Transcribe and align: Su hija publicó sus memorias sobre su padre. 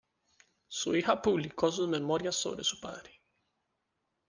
Su 0.67 0.95
hija 0.95 1.21
publicó 1.21 1.71
sus 1.71 1.87
memorias 1.87 2.33
sobre 2.35 2.63
su 2.63 2.79
padre. 2.81 3.21